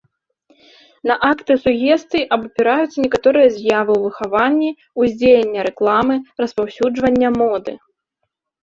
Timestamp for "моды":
7.43-7.71